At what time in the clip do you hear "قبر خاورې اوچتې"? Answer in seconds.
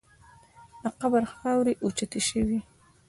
1.01-2.21